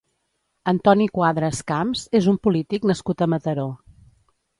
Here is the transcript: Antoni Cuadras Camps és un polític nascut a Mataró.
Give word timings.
Antoni 0.71 1.05
Cuadras 1.17 1.59
Camps 1.71 2.05
és 2.21 2.29
un 2.31 2.39
polític 2.47 2.87
nascut 2.93 3.21
a 3.27 3.29
Mataró. 3.35 3.67